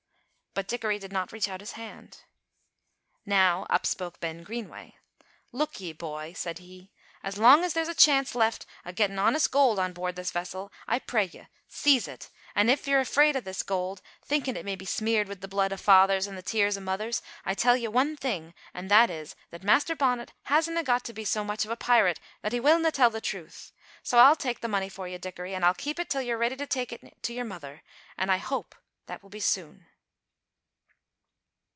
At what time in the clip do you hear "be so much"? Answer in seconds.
21.13-21.65